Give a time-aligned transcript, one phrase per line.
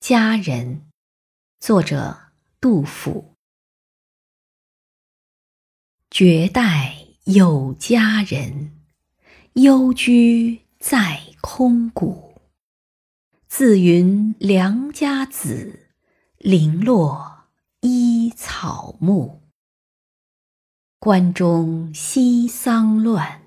[0.00, 0.90] 佳人，
[1.60, 2.18] 作者
[2.58, 3.34] 杜甫。
[6.10, 8.80] 绝代有佳人，
[9.52, 12.40] 幽居在空谷。
[13.46, 15.90] 自云良家子，
[16.38, 17.44] 零落
[17.80, 19.42] 依草木。
[20.98, 23.42] 关中西丧乱，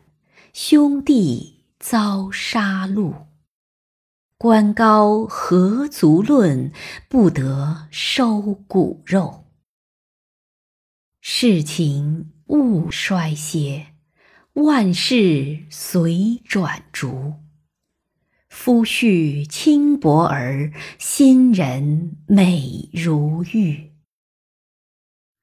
[0.54, 3.26] 兄弟遭杀戮。
[4.44, 6.74] 官高何足论，
[7.08, 9.46] 不得收骨肉。
[11.22, 13.94] 世情勿衰歇，
[14.56, 17.36] 万事随转逐。
[18.50, 23.94] 夫婿轻薄儿，新人美如玉。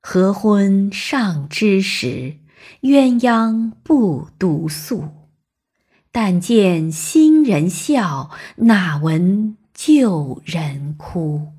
[0.02, 2.36] 合婚尚之时，
[2.82, 5.19] 鸳鸯不独宿。
[6.12, 11.52] 但见新人笑，哪闻旧人哭。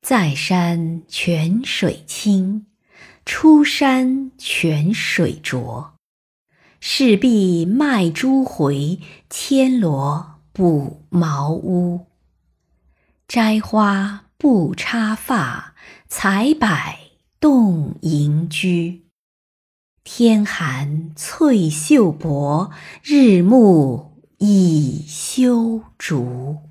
[0.00, 2.66] 在山泉水清，
[3.24, 5.94] 出山泉水浊。
[6.80, 12.06] 势必卖珠回，牵罗补茅屋。
[13.26, 15.74] 摘花不插发，
[16.06, 16.68] 采柏
[17.40, 19.07] 动盈居。
[20.10, 22.70] 天寒翠袖薄，
[23.04, 26.67] 日暮倚修竹。